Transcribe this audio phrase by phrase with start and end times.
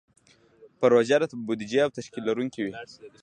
[0.81, 2.73] پروژه د بودیجې او تشکیل لرونکې وي.